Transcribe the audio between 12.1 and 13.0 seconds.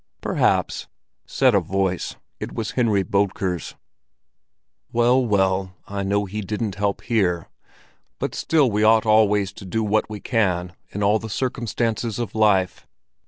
of life.